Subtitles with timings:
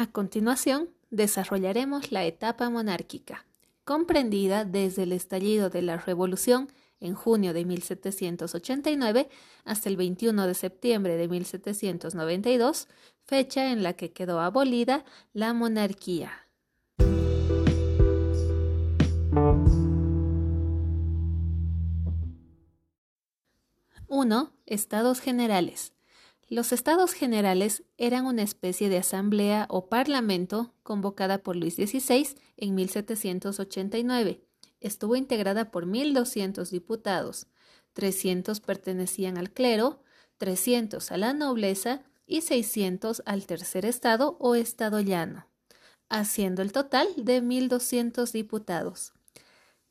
[0.00, 3.44] A continuación, desarrollaremos la etapa monárquica,
[3.84, 9.28] comprendida desde el estallido de la Revolución en junio de 1789
[9.66, 12.88] hasta el 21 de septiembre de 1792,
[13.26, 15.04] fecha en la que quedó abolida
[15.34, 16.46] la monarquía.
[24.08, 24.52] 1.
[24.64, 25.92] Estados Generales.
[26.50, 32.74] Los Estados Generales eran una especie de asamblea o parlamento convocada por Luis XVI en
[32.74, 34.44] 1789.
[34.80, 37.46] Estuvo integrada por 1.200 diputados,
[37.92, 40.02] 300 pertenecían al clero,
[40.38, 45.46] 300 a la nobleza y 600 al tercer estado o estado llano,
[46.08, 49.12] haciendo el total de 1.200 diputados.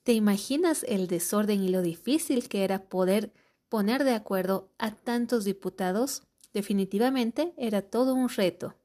[0.03, 3.31] ¿Te imaginas el desorden y lo difícil que era poder
[3.69, 6.23] poner de acuerdo a tantos diputados?
[6.53, 8.75] Definitivamente era todo un reto.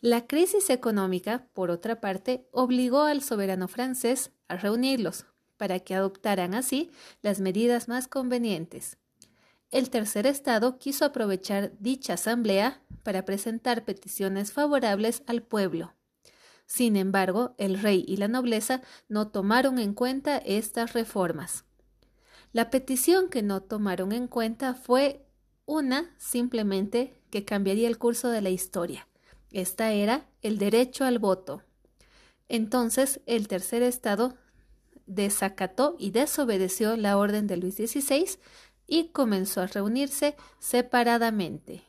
[0.00, 5.26] La crisis económica, por otra parte, obligó al soberano francés a reunirlos
[5.56, 6.90] para que adoptaran así
[7.20, 8.96] las medidas más convenientes.
[9.70, 15.94] El tercer estado quiso aprovechar dicha asamblea para presentar peticiones favorables al pueblo.
[16.66, 21.64] Sin embargo, el rey y la nobleza no tomaron en cuenta estas reformas.
[22.52, 25.26] La petición que no tomaron en cuenta fue
[25.70, 29.06] una simplemente que cambiaría el curso de la historia.
[29.52, 31.62] Esta era el derecho al voto.
[32.48, 34.34] Entonces el tercer estado
[35.06, 38.40] desacató y desobedeció la orden de Luis XVI
[38.88, 41.84] y comenzó a reunirse separadamente.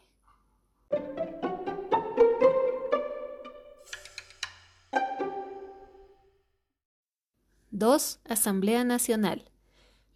[7.72, 8.20] 2.
[8.26, 9.51] Asamblea Nacional.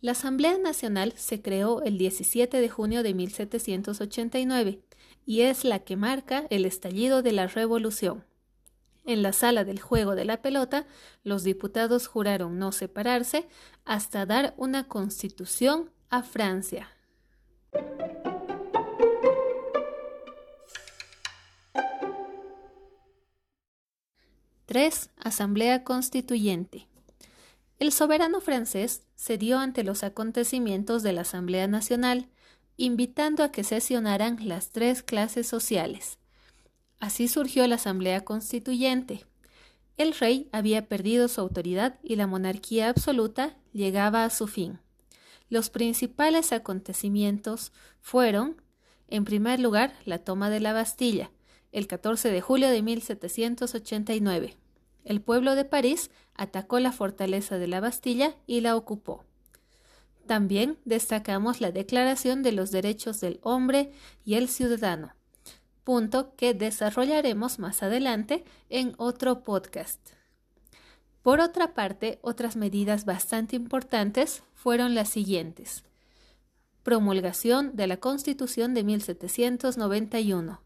[0.01, 4.81] La Asamblea Nacional se creó el 17 de junio de 1789
[5.25, 8.23] y es la que marca el estallido de la Revolución.
[9.05, 10.87] En la sala del juego de la pelota,
[11.23, 13.47] los diputados juraron no separarse
[13.83, 16.89] hasta dar una constitución a Francia.
[24.65, 25.09] 3.
[25.19, 26.87] Asamblea Constituyente.
[27.85, 32.31] El soberano francés cedió ante los acontecimientos de la Asamblea Nacional,
[32.77, 36.17] invitando a que sesionaran las tres clases sociales.
[36.99, 39.23] Así surgió la Asamblea Constituyente.
[39.97, 44.79] El rey había perdido su autoridad y la monarquía absoluta llegaba a su fin.
[45.47, 48.63] Los principales acontecimientos fueron,
[49.09, 51.29] en primer lugar, la toma de la Bastilla,
[51.71, 54.57] el 14 de julio de 1789
[55.05, 59.23] el pueblo de París atacó la fortaleza de la Bastilla y la ocupó.
[60.25, 63.91] También destacamos la Declaración de los Derechos del Hombre
[64.25, 65.13] y el Ciudadano,
[65.83, 69.99] punto que desarrollaremos más adelante en otro podcast.
[71.21, 75.83] Por otra parte, otras medidas bastante importantes fueron las siguientes.
[76.83, 80.61] Promulgación de la Constitución de 1791,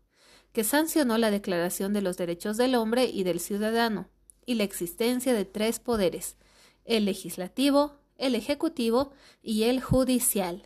[0.54, 4.10] que sancionó la Declaración de los Derechos del Hombre y del Ciudadano,
[4.50, 6.36] y la existencia de tres poderes,
[6.84, 9.12] el legislativo, el ejecutivo
[9.44, 10.64] y el judicial.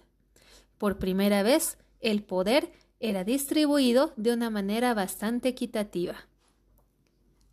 [0.78, 2.72] Por primera vez, el poder
[3.02, 6.16] era distribuido de una manera bastante equitativa.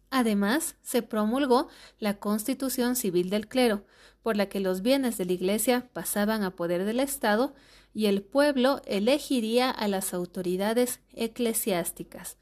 [0.09, 1.67] Además, se promulgó
[1.99, 3.85] la Constitución Civil del Clero,
[4.23, 7.55] por la que los bienes de la Iglesia pasaban a poder del Estado
[7.93, 12.37] y el pueblo elegiría a las autoridades eclesiásticas,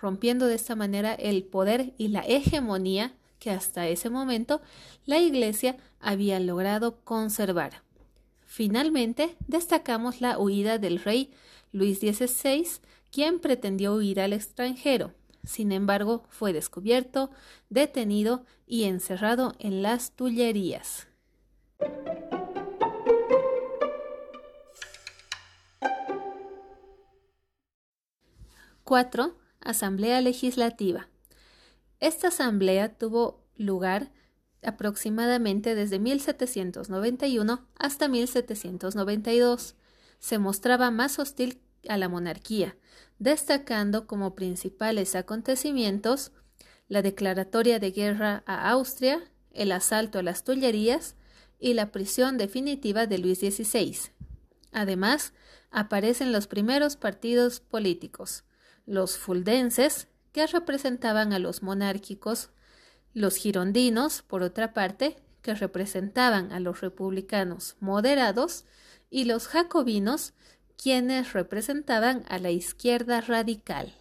[0.00, 4.60] rompiendo de esta manera el poder y la hegemonía que hasta ese momento
[5.04, 7.82] la Iglesia había logrado conservar.
[8.46, 11.32] Finalmente, destacamos la huida del rey
[11.72, 12.68] Luis XVI,
[13.10, 15.12] quien pretendió huir al extranjero.
[15.42, 17.30] Sin embargo, fue descubierto,
[17.68, 21.08] detenido y encerrado en las Tullerías.
[28.84, 29.34] 4.
[29.60, 31.08] Asamblea Legislativa.
[32.02, 34.10] Esta asamblea tuvo lugar
[34.60, 39.76] aproximadamente desde 1791 hasta 1792.
[40.18, 42.76] Se mostraba más hostil a la monarquía,
[43.20, 46.32] destacando como principales acontecimientos
[46.88, 49.22] la declaratoria de guerra a Austria,
[49.52, 51.14] el asalto a las Tullerías
[51.60, 53.96] y la prisión definitiva de Luis XVI.
[54.72, 55.34] Además,
[55.70, 58.42] aparecen los primeros partidos políticos,
[58.86, 62.50] los fuldenses, que representaban a los monárquicos,
[63.14, 68.64] los girondinos, por otra parte, que representaban a los republicanos moderados,
[69.10, 70.32] y los jacobinos,
[70.82, 73.92] quienes representaban a la izquierda radical.